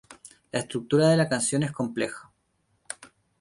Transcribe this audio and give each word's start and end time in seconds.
La 0.51 0.61
estructura 0.61 1.09
de 1.09 1.15
la 1.15 1.29
canción 1.29 1.61
es 1.61 1.71
compleja. 1.71 2.31